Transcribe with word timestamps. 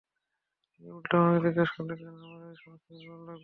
তিনি 0.71 0.89
উল্টো 0.91 1.15
আমাকে 1.19 1.39
জিজ্ঞাসা 1.45 1.73
করল 1.77 1.91
কেন 1.99 2.15
আমার 2.25 2.41
এই 2.47 2.57
সমস্ত 2.63 2.87
বিবরণ 2.91 3.21
লাগবে। 3.21 3.39